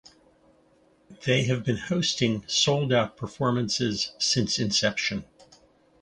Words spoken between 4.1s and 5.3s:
since inception.